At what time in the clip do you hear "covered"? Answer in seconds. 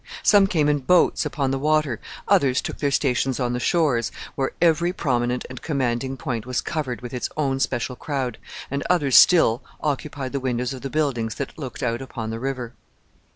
6.59-7.01